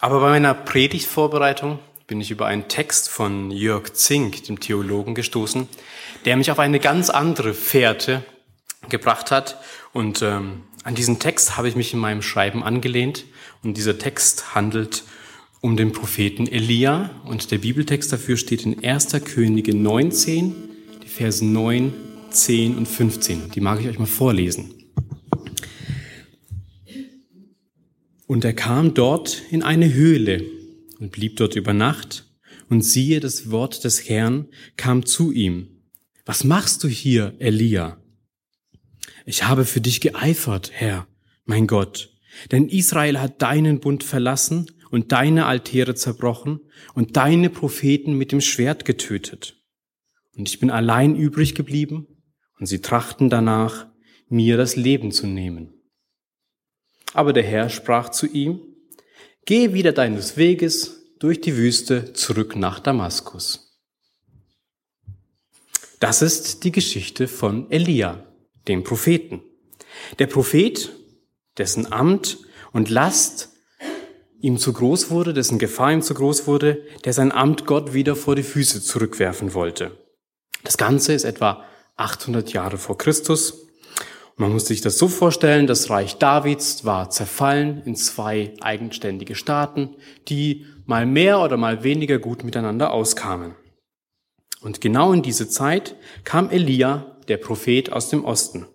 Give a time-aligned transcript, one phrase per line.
[0.00, 5.68] Aber bei meiner Predigtvorbereitung bin ich über einen Text von Jörg Zink, dem Theologen, gestoßen,
[6.24, 8.24] der mich auf eine ganz andere Fährte
[8.88, 9.60] gebracht hat.
[9.92, 13.26] Und ähm, an diesen Text habe ich mich in meinem Schreiben angelehnt.
[13.62, 15.04] Und dieser Text handelt
[15.60, 17.10] um den Propheten Elia.
[17.26, 19.12] Und der Bibeltext dafür steht in 1.
[19.26, 20.54] Könige 19,
[21.04, 21.92] die Verse 9,
[22.30, 23.50] 10 und 15.
[23.50, 24.79] Die mag ich euch mal vorlesen.
[28.30, 30.44] Und er kam dort in eine Höhle
[31.00, 32.30] und blieb dort über Nacht.
[32.68, 34.46] Und siehe, das Wort des Herrn
[34.76, 35.82] kam zu ihm.
[36.26, 38.00] Was machst du hier, Elia?
[39.26, 41.08] Ich habe für dich geeifert, Herr,
[41.44, 42.16] mein Gott.
[42.52, 46.60] Denn Israel hat deinen Bund verlassen und deine Altäre zerbrochen
[46.94, 49.56] und deine Propheten mit dem Schwert getötet.
[50.36, 52.06] Und ich bin allein übrig geblieben
[52.60, 53.88] und sie trachten danach,
[54.28, 55.79] mir das Leben zu nehmen.
[57.12, 58.60] Aber der Herr sprach zu ihm,
[59.44, 63.78] Geh wieder deines Weges durch die Wüste zurück nach Damaskus.
[65.98, 68.24] Das ist die Geschichte von Elia,
[68.68, 69.42] dem Propheten.
[70.18, 70.92] Der Prophet,
[71.58, 72.38] dessen Amt
[72.72, 73.50] und Last
[74.40, 78.16] ihm zu groß wurde, dessen Gefahr ihm zu groß wurde, der sein Amt Gott wieder
[78.16, 79.98] vor die Füße zurückwerfen wollte.
[80.64, 81.64] Das Ganze ist etwa
[81.96, 83.66] 800 Jahre vor Christus
[84.40, 89.96] man muss sich das so vorstellen, das Reich Davids war zerfallen in zwei eigenständige Staaten,
[90.28, 93.54] die mal mehr oder mal weniger gut miteinander auskamen.
[94.62, 98.66] Und genau in diese Zeit kam Elia, der Prophet aus dem Osten.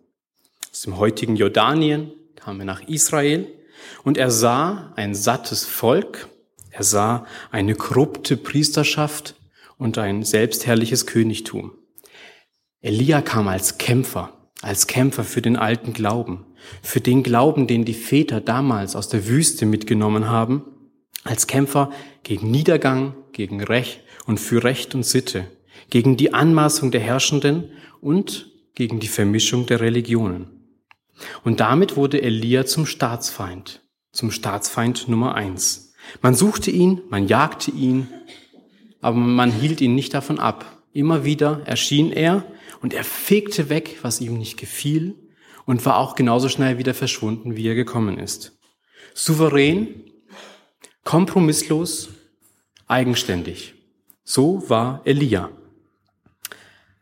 [0.71, 3.47] Aus dem heutigen Jordanien kam er nach Israel
[4.03, 6.29] und er sah ein sattes Volk,
[6.69, 9.33] er sah eine korrupte Priesterschaft
[9.79, 11.71] und ein selbstherrliches Königtum.
[12.81, 14.34] Elia kam als Kämpfer,
[14.65, 16.43] als Kämpfer für den alten Glauben,
[16.81, 20.63] für den Glauben, den die Väter damals aus der Wüste mitgenommen haben,
[21.23, 21.91] als Kämpfer
[22.23, 25.45] gegen Niedergang, gegen Recht und für Recht und Sitte,
[25.91, 27.65] gegen die Anmaßung der Herrschenden
[28.01, 30.47] und gegen die Vermischung der Religionen.
[31.43, 35.93] Und damit wurde Elia zum Staatsfeind, zum Staatsfeind Nummer eins.
[36.23, 38.07] Man suchte ihn, man jagte ihn,
[39.05, 40.81] aber man hielt ihn nicht davon ab.
[40.91, 42.43] Immer wieder erschien er
[42.81, 45.13] und er fegte weg, was ihm nicht gefiel
[45.65, 48.57] und war auch genauso schnell wieder verschwunden, wie er gekommen ist.
[49.13, 50.05] Souverän,
[51.03, 52.09] kompromisslos,
[52.87, 53.75] eigenständig.
[54.23, 55.51] So war Elia.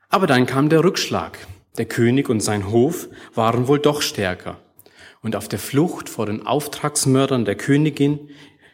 [0.10, 1.38] Aber dann kam der Rückschlag.
[1.78, 4.60] Der König und sein Hof waren wohl doch stärker.
[5.22, 8.30] Und auf der Flucht vor den Auftragsmördern der Königin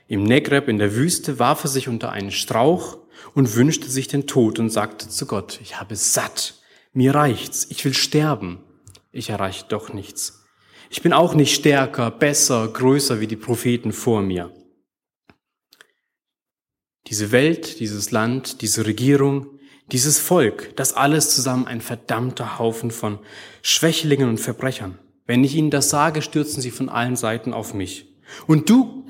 [0.07, 2.97] im Negreb in der Wüste warf er sich unter einen Strauch
[3.39, 6.55] und wünschte sich den Tod und sagte zu Gott, ich habe satt
[6.91, 8.59] mir reicht's, ich will sterben.
[9.13, 10.43] Ich erreiche doch nichts.
[10.89, 14.53] Ich bin auch nicht stärker, besser, größer wie die Propheten vor mir.
[17.07, 19.57] Diese Welt, dieses Land, diese Regierung,
[19.93, 23.19] dieses Volk, das alles zusammen ein verdammter Haufen von
[23.61, 24.99] Schwächlingen und Verbrechern.
[25.25, 28.19] Wenn ich ihnen das sage, stürzen sie von allen Seiten auf mich.
[28.47, 29.05] Und du,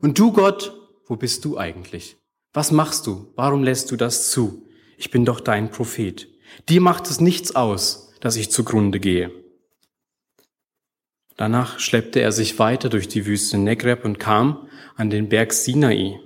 [0.00, 0.72] und du Gott,
[1.06, 2.16] wo bist du eigentlich?
[2.54, 3.32] Was machst du?
[3.34, 4.68] Warum lässt du das zu?
[4.96, 6.28] Ich bin doch dein Prophet.
[6.68, 9.32] Dir macht es nichts aus, dass ich zugrunde gehe.
[11.36, 16.20] Danach schleppte er sich weiter durch die Wüste Negreb und kam an den Berg Sinai.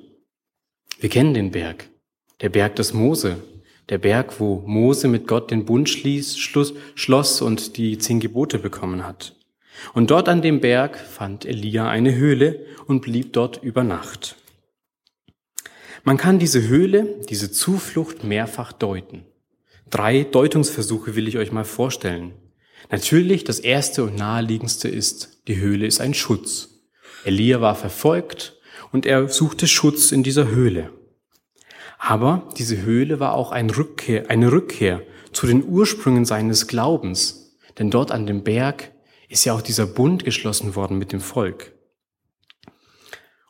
[1.01, 1.89] Wir kennen den Berg,
[2.43, 3.43] der Berg des Mose,
[3.89, 8.59] der Berg, wo Mose mit Gott den Bund schließ, Schluss, schloss und die zehn Gebote
[8.59, 9.35] bekommen hat.
[9.95, 14.37] Und dort an dem Berg fand Elia eine Höhle und blieb dort über Nacht.
[16.05, 19.25] Man kann diese Höhle, diese Zuflucht mehrfach deuten.
[19.91, 22.33] Drei Deutungsversuche will ich euch mal vorstellen.
[22.91, 26.81] Natürlich, das erste und naheliegendste ist, die Höhle ist ein Schutz.
[27.25, 28.57] Elia war verfolgt
[28.93, 30.93] und er suchte Schutz in dieser Höhle.
[31.99, 37.57] Aber diese Höhle war auch ein Rückkehr, eine Rückkehr zu den Ursprüngen seines Glaubens.
[37.79, 38.93] Denn dort an dem Berg
[39.29, 41.73] ist ja auch dieser Bund geschlossen worden mit dem Volk.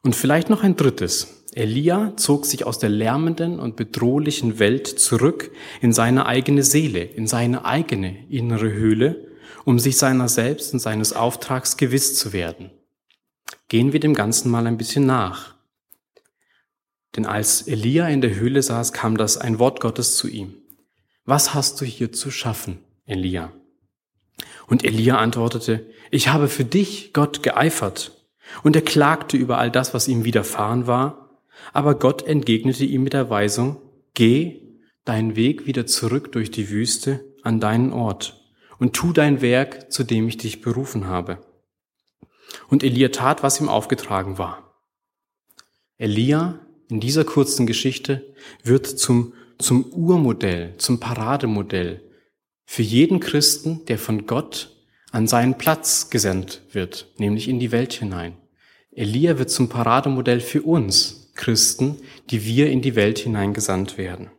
[0.02, 1.37] Und vielleicht noch ein drittes.
[1.54, 5.50] Elia zog sich aus der lärmenden und bedrohlichen Welt zurück
[5.80, 9.26] in seine eigene Seele, in seine eigene innere Höhle,
[9.64, 12.70] um sich seiner selbst und seines Auftrags gewiss zu werden.
[13.68, 15.54] Gehen wir dem Ganzen mal ein bisschen nach.
[17.16, 20.54] Denn als Elia in der Höhle saß, kam das ein Wort Gottes zu ihm.
[21.24, 23.52] Was hast du hier zu schaffen, Elia?
[24.66, 28.12] Und Elia antwortete, ich habe für dich, Gott, geeifert.
[28.62, 31.27] Und er klagte über all das, was ihm widerfahren war
[31.72, 33.76] aber Gott entgegnete ihm mit der Weisung,
[34.14, 34.62] geh
[35.04, 38.44] deinen Weg wieder zurück durch die Wüste an deinen Ort
[38.78, 41.38] und tu dein Werk, zu dem ich dich berufen habe.
[42.68, 44.82] Und Elia tat, was ihm aufgetragen war.
[45.96, 52.02] Elia in dieser kurzen Geschichte wird zum, zum Urmodell, zum Parademodell
[52.64, 54.76] für jeden Christen, der von Gott
[55.10, 58.36] an seinen Platz gesendet wird, nämlich in die Welt hinein.
[58.92, 61.96] Elia wird zum Parademodell für uns Christen,
[62.30, 64.30] die wir in die Welt hineingesandt werden.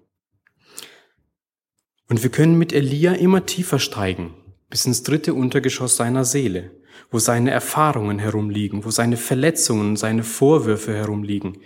[2.08, 4.36] Und wir können mit Elia immer tiefer steigen,
[4.70, 6.72] bis ins dritte Untergeschoss seiner Seele,
[7.12, 11.58] wo seine Erfahrungen herumliegen, wo seine Verletzungen seine Vorwürfe herumliegen,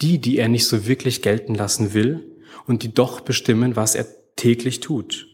[0.00, 2.36] die, die er nicht so wirklich gelten lassen will
[2.66, 4.06] und die doch bestimmen, was er
[4.36, 5.26] täglich tut.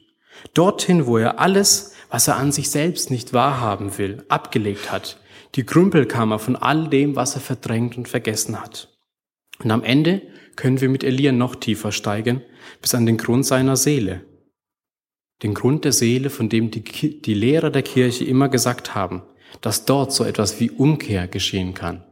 [0.54, 5.20] Dorthin, wo er alles, was er an sich selbst nicht wahrhaben will, abgelegt hat,
[5.54, 8.94] die Krümpelkammer von all dem, was er verdrängt und vergessen hat.
[9.58, 10.22] Und am Ende
[10.56, 12.42] können wir mit Elia noch tiefer steigen,
[12.80, 14.24] bis an den Grund seiner Seele.
[15.42, 16.82] Den Grund der Seele, von dem die,
[17.20, 19.22] die Lehrer der Kirche immer gesagt haben,
[19.60, 22.04] dass dort so etwas wie Umkehr geschehen kann,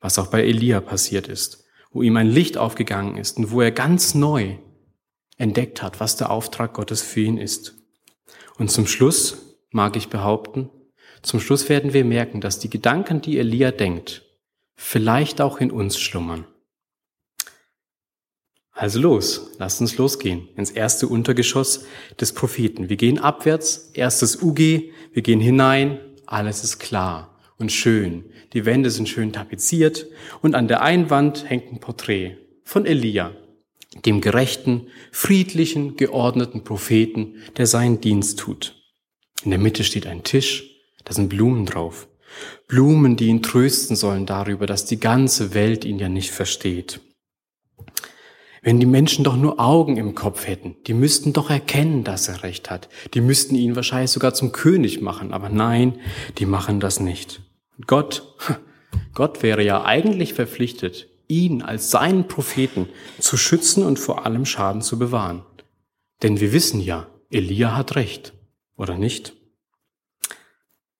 [0.00, 3.70] was auch bei Elia passiert ist, wo ihm ein Licht aufgegangen ist und wo er
[3.70, 4.56] ganz neu
[5.36, 7.74] entdeckt hat, was der Auftrag Gottes für ihn ist.
[8.58, 10.70] Und zum Schluss, mag ich behaupten,
[11.22, 14.22] zum Schluss werden wir merken, dass die Gedanken, die Elia denkt,
[14.76, 16.46] vielleicht auch in uns schlummern.
[18.78, 21.86] Also los, lasst uns losgehen ins erste Untergeschoss
[22.20, 22.90] des Propheten.
[22.90, 28.26] Wir gehen abwärts, erstes UG, wir gehen hinein, alles ist klar und schön.
[28.52, 30.06] Die Wände sind schön tapeziert
[30.42, 33.32] und an der Einwand hängt ein Porträt von Elia,
[34.04, 38.74] dem gerechten, friedlichen, geordneten Propheten, der seinen Dienst tut.
[39.42, 42.08] In der Mitte steht ein Tisch, da sind Blumen drauf.
[42.68, 47.00] Blumen, die ihn trösten sollen darüber, dass die ganze Welt ihn ja nicht versteht.
[48.66, 52.42] Wenn die Menschen doch nur Augen im Kopf hätten, die müssten doch erkennen, dass er
[52.42, 52.88] recht hat.
[53.14, 56.00] Die müssten ihn wahrscheinlich sogar zum König machen, aber nein,
[56.38, 57.42] die machen das nicht.
[57.86, 58.34] Gott,
[59.14, 62.88] Gott wäre ja eigentlich verpflichtet, ihn als seinen Propheten
[63.20, 65.44] zu schützen und vor allem Schaden zu bewahren.
[66.24, 68.32] Denn wir wissen ja, Elia hat recht,
[68.76, 69.34] oder nicht?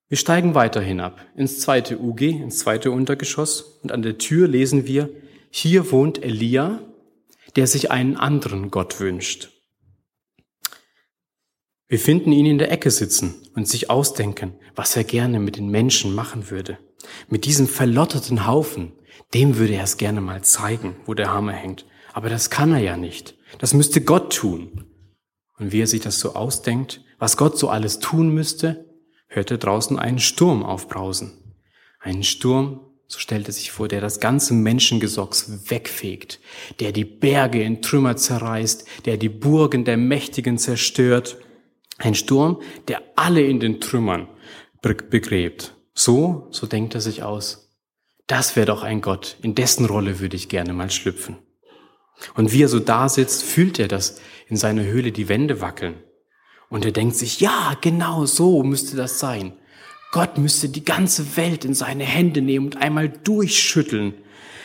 [0.07, 4.87] Wir steigen weiter hinab ins zweite UG, ins zweite Untergeschoss und an der Tür lesen
[4.87, 5.09] wir,
[5.49, 6.79] hier wohnt Elia,
[7.55, 9.49] der sich einen anderen Gott wünscht.
[11.87, 15.69] Wir finden ihn in der Ecke sitzen und sich ausdenken, was er gerne mit den
[15.69, 16.77] Menschen machen würde.
[17.29, 18.91] Mit diesem verlotterten Haufen,
[19.33, 21.85] dem würde er es gerne mal zeigen, wo der Hammer hängt.
[22.13, 23.37] Aber das kann er ja nicht.
[23.59, 24.85] Das müsste Gott tun.
[25.57, 28.85] Und wie er sich das so ausdenkt, was Gott so alles tun müsste,
[29.27, 31.55] hört er draußen einen Sturm aufbrausen.
[31.99, 36.39] Einen Sturm, so stellt er sich vor, der das ganze Menschengesocks wegfegt,
[36.81, 41.37] der die Berge in Trümmer zerreißt, der die Burgen der Mächtigen zerstört.
[41.97, 44.27] Ein Sturm, der alle in den Trümmern
[44.81, 45.73] begräbt.
[45.93, 47.75] So, so denkt er sich aus.
[48.27, 51.37] Das wäre doch ein Gott, in dessen Rolle würde ich gerne mal schlüpfen.
[52.35, 56.03] Und wie er so da sitzt, fühlt er, dass in seiner Höhle die Wände wackeln.
[56.69, 59.53] Und er denkt sich, ja, genau so müsste das sein.
[60.17, 64.15] Gott müsste die ganze Welt in seine Hände nehmen und einmal durchschütteln,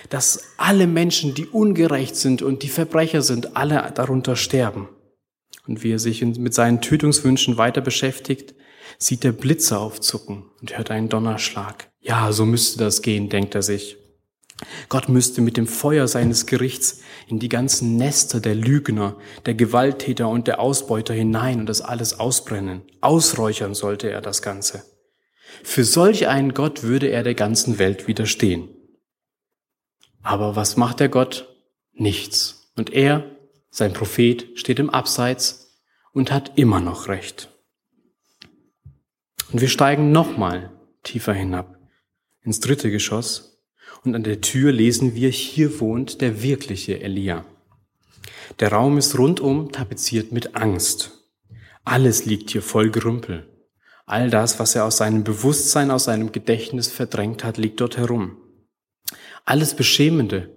[0.09, 4.89] dass alle Menschen, die ungerecht sind und die Verbrecher sind, alle darunter sterben.
[5.67, 8.55] Und wie er sich mit seinen Tötungswünschen weiter beschäftigt,
[8.97, 11.91] sieht er Blitze aufzucken und hört einen Donnerschlag.
[12.01, 13.99] Ja, so müsste das gehen, denkt er sich.
[14.89, 20.31] Gott müsste mit dem Feuer seines Gerichts in die ganzen Nester der Lügner, der Gewalttäter
[20.31, 22.81] und der Ausbeuter hinein und das alles ausbrennen.
[23.03, 24.85] Ausräuchern sollte er das Ganze.
[25.63, 28.69] Für solch einen Gott würde er der ganzen Welt widerstehen.
[30.23, 31.55] Aber was macht der Gott?
[31.93, 32.73] Nichts.
[32.77, 33.25] Und er,
[33.71, 35.81] sein Prophet, steht im Abseits
[36.13, 37.49] und hat immer noch Recht.
[39.53, 40.71] Und wir steigen nochmal
[41.03, 41.79] tiefer hinab
[42.43, 43.63] ins dritte Geschoss
[44.05, 47.45] und an der Tür lesen wir, hier wohnt der wirkliche Elia.
[48.61, 51.29] Der Raum ist rundum tapeziert mit Angst.
[51.85, 53.49] Alles liegt hier voll Gerümpel.
[54.13, 58.37] All das, was er aus seinem Bewusstsein, aus seinem Gedächtnis verdrängt hat, liegt dort herum.
[59.47, 60.51] Alles Beschämende,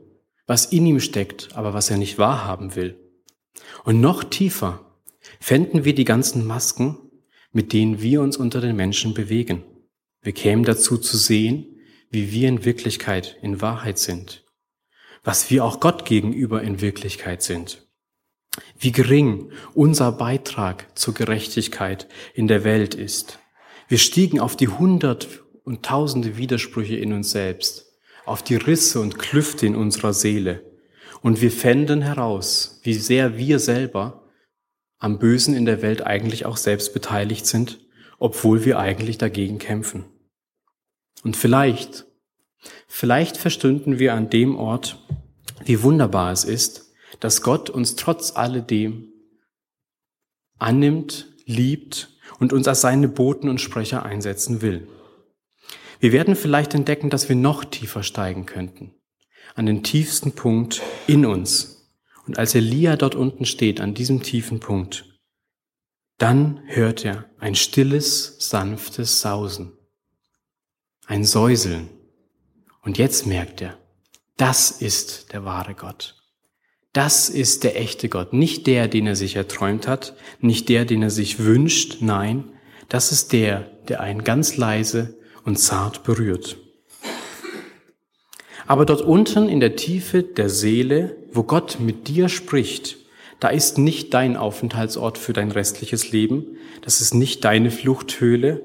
[0.45, 3.00] was in ihm steckt, aber was er nicht wahrhaben will.
[3.85, 5.00] Und noch tiefer
[5.39, 6.97] fänden wir die ganzen Masken,
[7.53, 9.63] mit denen wir uns unter den Menschen bewegen.
[10.21, 11.77] Wir kämen dazu zu sehen,
[12.09, 14.43] wie wir in Wirklichkeit, in Wahrheit sind.
[15.24, 17.88] Was wir auch Gott gegenüber in Wirklichkeit sind.
[18.77, 23.39] Wie gering unser Beitrag zur Gerechtigkeit in der Welt ist.
[23.87, 29.19] Wir stiegen auf die hundert und tausende Widersprüche in uns selbst, auf die Risse und
[29.19, 30.63] Klüfte in unserer Seele.
[31.21, 34.29] Und wir fänden heraus, wie sehr wir selber
[34.97, 37.79] am Bösen in der Welt eigentlich auch selbst beteiligt sind,
[38.17, 40.05] obwohl wir eigentlich dagegen kämpfen.
[41.23, 42.05] Und vielleicht,
[42.87, 44.99] vielleicht verstünden wir an dem Ort
[45.63, 49.11] wie wunderbar es ist, dass Gott uns trotz alledem
[50.57, 54.87] annimmt, liebt und uns als seine Boten und Sprecher einsetzen will.
[55.99, 58.93] Wir werden vielleicht entdecken, dass wir noch tiefer steigen könnten,
[59.55, 61.89] an den tiefsten Punkt in uns.
[62.27, 65.05] Und als Elia dort unten steht, an diesem tiefen Punkt,
[66.17, 69.73] dann hört er ein stilles, sanftes Sausen,
[71.05, 71.89] ein Säuseln.
[72.81, 73.77] Und jetzt merkt er,
[74.37, 76.25] das ist der wahre Gott.
[76.95, 81.01] Das ist der echte Gott, nicht der, den er sich erträumt hat, nicht der, den
[81.01, 82.45] er sich wünscht, nein,
[82.87, 86.55] das ist der, der einen ganz leise und zart berührt.
[88.65, 92.95] Aber dort unten in der Tiefe der Seele, wo Gott mit dir spricht,
[93.41, 98.63] da ist nicht dein Aufenthaltsort für dein restliches Leben, das ist nicht deine Fluchthöhle.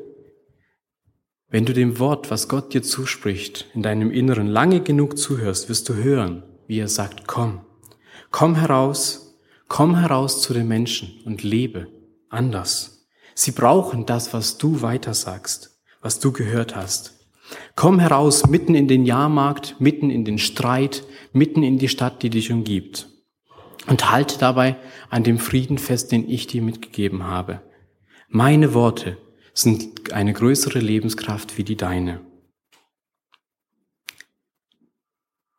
[1.49, 5.88] Wenn du dem Wort, was Gott dir zuspricht, in deinem Inneren lange genug zuhörst, wirst
[5.88, 7.62] du hören, wie er sagt, komm,
[8.30, 9.37] komm heraus,
[9.68, 11.88] komm heraus zu den Menschen und lebe
[12.28, 13.06] anders.
[13.34, 15.70] Sie brauchen das, was du weitersagst
[16.00, 17.18] was du gehört hast.
[17.75, 22.30] Komm heraus mitten in den Jahrmarkt, mitten in den Streit, mitten in die Stadt, die
[22.30, 23.08] dich umgibt.
[23.87, 24.76] Und halte dabei
[25.08, 27.62] an dem Frieden fest, den ich dir mitgegeben habe.
[28.28, 29.16] Meine Worte
[29.52, 32.20] sind eine größere Lebenskraft wie die deine.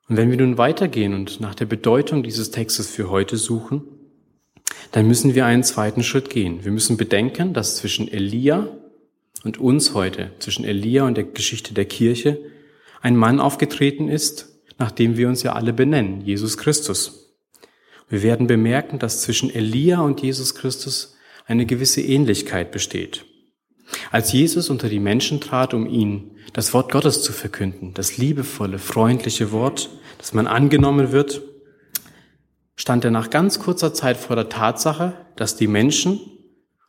[0.09, 3.83] Und wenn wir nun weitergehen und nach der Bedeutung dieses Textes für heute suchen,
[4.91, 6.63] dann müssen wir einen zweiten Schritt gehen.
[6.65, 8.67] Wir müssen bedenken, dass zwischen Elia
[9.43, 12.39] und uns heute, zwischen Elia und der Geschichte der Kirche,
[13.01, 17.33] ein Mann aufgetreten ist, nach dem wir uns ja alle benennen, Jesus Christus.
[18.09, 21.15] Wir werden bemerken, dass zwischen Elia und Jesus Christus
[21.45, 23.25] eine gewisse Ähnlichkeit besteht.
[24.11, 28.79] Als Jesus unter die Menschen trat, um ihnen das Wort Gottes zu verkünden, das liebevolle,
[28.79, 31.41] freundliche Wort, dass man angenommen wird,
[32.75, 36.19] stand er nach ganz kurzer Zeit vor der Tatsache, dass die Menschen,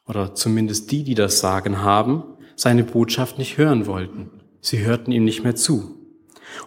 [0.07, 2.25] oder zumindest die, die das Sagen haben,
[2.57, 4.31] seine Botschaft nicht hören wollten.
[4.61, 5.99] Sie hörten ihm nicht mehr zu.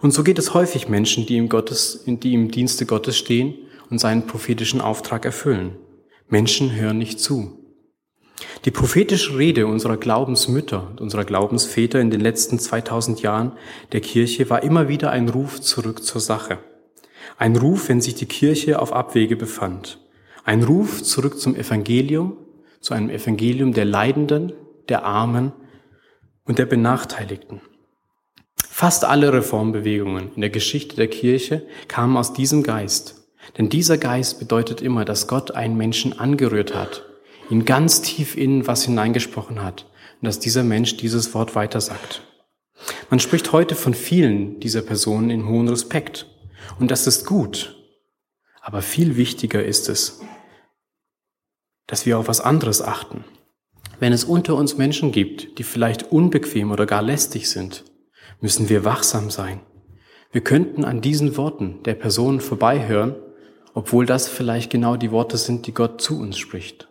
[0.01, 3.55] Und so geht es häufig Menschen, die im, Gottes, die im Dienste Gottes stehen
[3.89, 5.77] und seinen prophetischen Auftrag erfüllen.
[6.27, 7.64] Menschen hören nicht zu.
[8.65, 13.51] Die prophetische Rede unserer Glaubensmütter und unserer Glaubensväter in den letzten 2000 Jahren
[13.91, 16.59] der Kirche war immer wieder ein Ruf zurück zur Sache.
[17.37, 19.99] Ein Ruf, wenn sich die Kirche auf Abwege befand.
[20.43, 22.37] Ein Ruf zurück zum Evangelium,
[22.79, 24.53] zu einem Evangelium der Leidenden,
[24.89, 25.51] der Armen
[26.45, 27.61] und der Benachteiligten.
[28.69, 33.25] Fast alle Reformbewegungen in der Geschichte der Kirche kamen aus diesem Geist.
[33.57, 37.05] Denn dieser Geist bedeutet immer, dass Gott einen Menschen angerührt hat,
[37.49, 39.85] ihn ganz tief innen was hineingesprochen hat
[40.21, 42.21] und dass dieser Mensch dieses Wort weitersagt.
[43.09, 46.27] Man spricht heute von vielen dieser Personen in hohem Respekt.
[46.79, 47.75] Und das ist gut.
[48.61, 50.21] Aber viel wichtiger ist es,
[51.87, 53.23] dass wir auf was anderes achten.
[53.99, 57.85] Wenn es unter uns Menschen gibt, die vielleicht unbequem oder gar lästig sind,
[58.41, 59.61] müssen wir wachsam sein.
[60.31, 63.15] Wir könnten an diesen Worten der Person vorbeihören,
[63.73, 66.89] obwohl das vielleicht genau die Worte sind, die Gott zu uns spricht.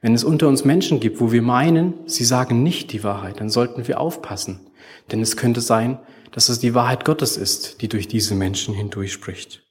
[0.00, 3.50] Wenn es unter uns Menschen gibt, wo wir meinen, sie sagen nicht die Wahrheit, dann
[3.50, 4.70] sollten wir aufpassen.
[5.10, 5.98] Denn es könnte sein,
[6.30, 9.64] dass es die Wahrheit Gottes ist, die durch diese Menschen hindurchspricht.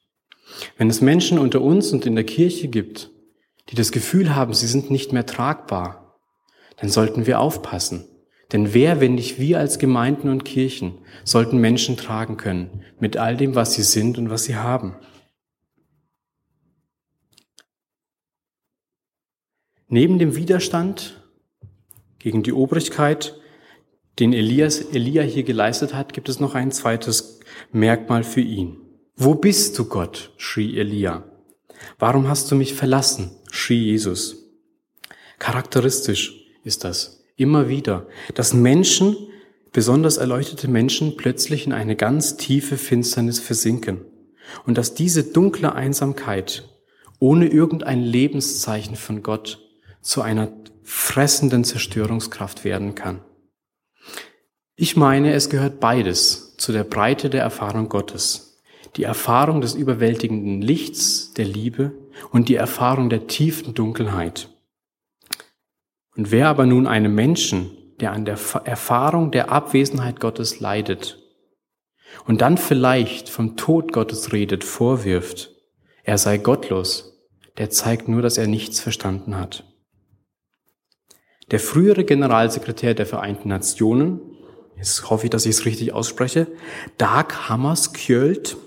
[0.78, 3.12] Wenn es Menschen unter uns und in der Kirche gibt,
[3.70, 6.20] die das Gefühl haben, sie sind nicht mehr tragbar,
[6.78, 8.06] dann sollten wir aufpassen.
[8.52, 13.36] Denn wer, wenn nicht wir als Gemeinden und Kirchen, sollten Menschen tragen können mit all
[13.36, 14.96] dem, was sie sind und was sie haben.
[19.90, 21.24] Neben dem Widerstand
[22.20, 23.40] gegen die Obrigkeit,
[24.20, 27.40] den Elias, Elia hier geleistet hat, gibt es noch ein zweites
[27.72, 28.78] Merkmal für ihn.
[29.16, 30.32] Wo bist du, Gott?
[30.36, 31.24] schrie Elia.
[32.00, 33.32] Warum hast du mich verlassen?
[33.50, 34.50] schrie Jesus.
[35.40, 37.24] Charakteristisch ist das.
[37.38, 38.08] Immer wieder.
[38.34, 39.16] Dass Menschen,
[39.72, 44.02] besonders erleuchtete Menschen, plötzlich in eine ganz tiefe Finsternis versinken.
[44.66, 46.68] Und dass diese dunkle Einsamkeit
[47.20, 49.67] ohne irgendein Lebenszeichen von Gott
[50.08, 50.48] zu einer
[50.84, 53.20] fressenden Zerstörungskraft werden kann.
[54.78, 58.64] Ich meine, es gehört beides zu der Breite der Erfahrung Gottes.
[58.96, 61.92] Die Erfahrung des überwältigenden Lichts, der Liebe
[62.32, 64.48] und die Erfahrung der tiefen Dunkelheit.
[66.16, 71.22] Und wer aber nun einem Menschen, der an der Erfahrung der Abwesenheit Gottes leidet
[72.26, 75.52] und dann vielleicht vom Tod Gottes redet, vorwirft,
[76.04, 79.66] er sei gottlos, der zeigt nur, dass er nichts verstanden hat.
[81.52, 84.20] Der frühere Generalsekretär der Vereinten Nationen,
[84.76, 86.48] jetzt hoffe ich, dass ich es richtig ausspreche,
[86.98, 88.58] Dag Hammarskjöld,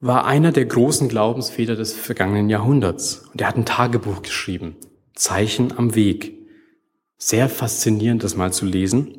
[0.00, 3.26] war einer der großen Glaubensväter des vergangenen Jahrhunderts.
[3.32, 4.76] Und er hat ein Tagebuch geschrieben.
[5.14, 6.34] Zeichen am Weg.
[7.18, 9.18] Sehr faszinierend, das mal zu lesen.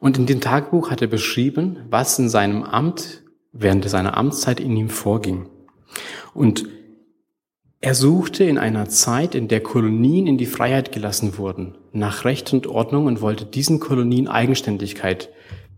[0.00, 3.22] Und in dem Tagebuch hat er beschrieben, was in seinem Amt
[3.52, 5.48] während seiner Amtszeit in ihm vorging.
[6.34, 6.66] Und
[7.80, 12.52] er suchte in einer Zeit, in der Kolonien in die Freiheit gelassen wurden, nach Recht
[12.52, 15.28] und Ordnung und wollte diesen Kolonien Eigenständigkeit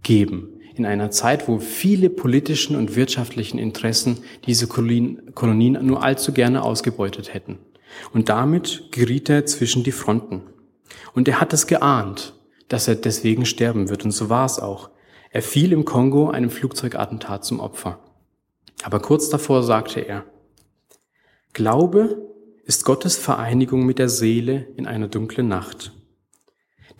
[0.03, 6.63] geben in einer Zeit, wo viele politischen und wirtschaftlichen Interessen diese Kolonien nur allzu gerne
[6.63, 7.59] ausgebeutet hätten.
[8.15, 10.43] Und damit geriet er zwischen die Fronten.
[11.13, 12.35] Und er hat es geahnt,
[12.69, 14.05] dass er deswegen sterben wird.
[14.07, 14.89] Und so war es auch.
[15.31, 17.99] Er fiel im Kongo einem Flugzeugattentat zum Opfer.
[18.83, 20.25] Aber kurz davor sagte er,
[21.53, 22.29] Glaube
[22.65, 25.93] ist Gottes Vereinigung mit der Seele in einer dunklen Nacht.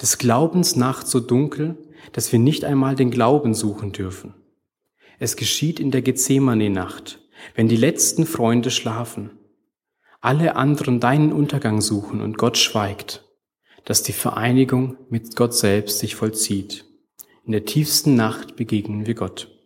[0.03, 1.79] Des Glaubens Nacht so dunkel,
[2.13, 4.35] dass wir nicht einmal den Glauben suchen dürfen.
[5.21, 7.21] Es geschieht in der Gethsemane-Nacht,
[7.55, 9.31] wenn die letzten Freunde schlafen,
[10.21, 13.25] alle anderen deinen Untergang suchen und Gott schweigt,
[13.85, 16.85] dass die Vereinigung mit Gott selbst sich vollzieht.
[17.45, 19.60] In der tiefsten Nacht begegnen wir Gott.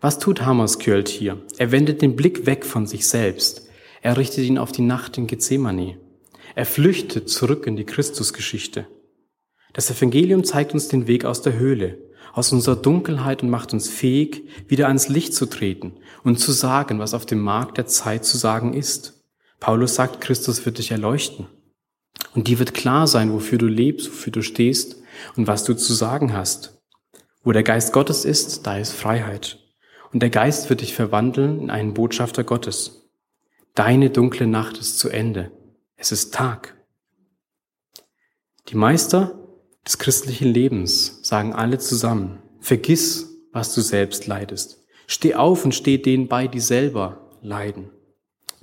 [0.00, 1.42] Was tut Hammerskjöld hier?
[1.58, 3.68] Er wendet den Blick weg von sich selbst.
[4.02, 5.98] Er richtet ihn auf die Nacht in Gethsemane.
[6.54, 8.86] Er flüchtet zurück in die Christusgeschichte.
[9.72, 11.98] Das Evangelium zeigt uns den Weg aus der Höhle,
[12.32, 16.98] aus unserer Dunkelheit und macht uns fähig, wieder ans Licht zu treten und zu sagen,
[16.98, 19.24] was auf dem Markt der Zeit zu sagen ist.
[19.60, 21.46] Paulus sagt, Christus wird dich erleuchten.
[22.34, 24.96] Und dir wird klar sein, wofür du lebst, wofür du stehst
[25.36, 26.78] und was du zu sagen hast.
[27.42, 29.65] Wo der Geist Gottes ist, da ist Freiheit.
[30.16, 33.06] Und der Geist wird dich verwandeln in einen Botschafter Gottes.
[33.74, 35.52] Deine dunkle Nacht ist zu Ende.
[35.94, 36.74] Es ist Tag.
[38.68, 39.38] Die Meister
[39.84, 44.86] des christlichen Lebens sagen alle zusammen, vergiss, was du selbst leidest.
[45.06, 47.90] Steh auf und steh denen bei, die selber leiden.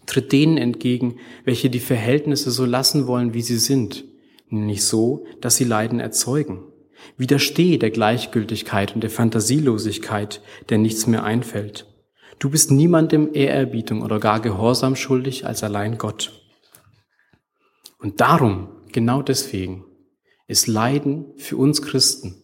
[0.07, 4.05] Tritt denen entgegen, welche die Verhältnisse so lassen wollen, wie sie sind,
[4.49, 6.63] nämlich so, dass sie Leiden erzeugen.
[7.17, 11.87] Widerstehe der Gleichgültigkeit und der Fantasielosigkeit, der nichts mehr einfällt.
[12.39, 16.43] Du bist niemandem Ehrerbietung oder gar Gehorsam schuldig als allein Gott.
[17.99, 19.85] Und darum, genau deswegen,
[20.47, 22.43] ist Leiden für uns Christen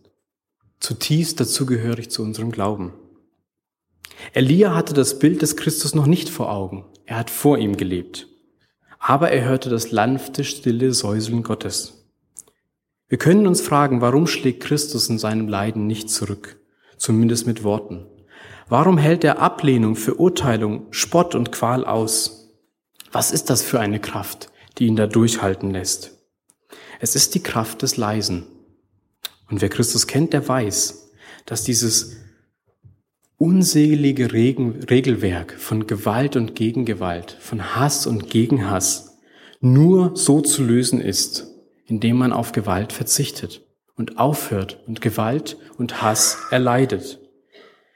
[0.80, 2.94] zutiefst dazugehörig zu unserem Glauben.
[4.34, 6.86] Elia hatte das Bild des Christus noch nicht vor Augen.
[7.06, 8.28] Er hat vor ihm gelebt.
[9.00, 11.99] Aber er hörte das sanfte, stille Säuseln Gottes.
[13.10, 16.60] Wir können uns fragen, warum schlägt Christus in seinem Leiden nicht zurück,
[16.96, 18.06] zumindest mit Worten?
[18.68, 22.52] Warum hält er Ablehnung, Verurteilung, Spott und Qual aus?
[23.12, 26.20] Was ist das für eine Kraft, die ihn da durchhalten lässt?
[27.00, 28.46] Es ist die Kraft des Leisen.
[29.50, 31.10] Und wer Christus kennt, der weiß,
[31.48, 32.18] dass dieses
[33.38, 39.18] unselige Regen, Regelwerk von Gewalt und Gegengewalt, von Hass und Gegenhass
[39.62, 41.48] nur so zu lösen ist,
[41.90, 47.20] indem man auf Gewalt verzichtet und aufhört und Gewalt und Hass erleidet.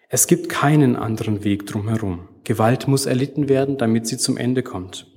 [0.09, 2.27] Es gibt keinen anderen Weg drumherum.
[2.43, 5.07] Gewalt muss erlitten werden, damit sie zum Ende kommt.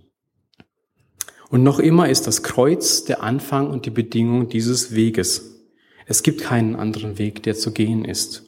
[1.49, 5.65] Und noch immer ist das Kreuz der Anfang und die Bedingung dieses Weges.
[6.07, 8.45] Es gibt keinen anderen Weg, der zu gehen ist.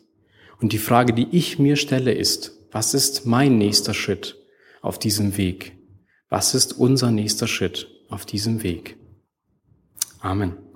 [0.60, 4.36] Und die Frage, die ich mir stelle, ist, was ist mein nächster Schritt
[4.82, 5.76] auf diesem Weg?
[6.28, 8.97] Was ist unser nächster Schritt auf diesem Weg?
[10.24, 10.67] Amen.